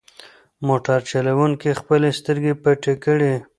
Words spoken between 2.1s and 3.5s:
سترګې پټې کړې.